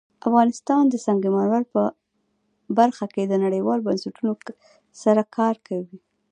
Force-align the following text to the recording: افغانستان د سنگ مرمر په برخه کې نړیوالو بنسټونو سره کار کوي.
افغانستان 0.27 0.83
د 0.89 0.95
سنگ 1.05 1.23
مرمر 1.35 1.63
په 1.73 1.81
برخه 2.77 3.05
کې 3.13 3.31
نړیوالو 3.45 3.85
بنسټونو 3.87 4.31
سره 5.03 5.21
کار 5.37 5.55
کوي. 5.67 5.97